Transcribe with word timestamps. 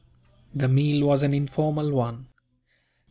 The 0.55 0.67
meal 0.67 1.05
was 1.05 1.21
an 1.21 1.31
informal 1.31 1.91
one. 1.91 2.25